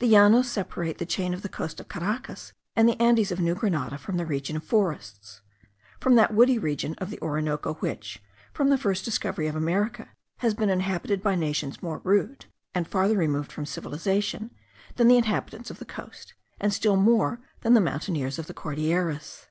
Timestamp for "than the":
14.96-15.16, 17.62-17.80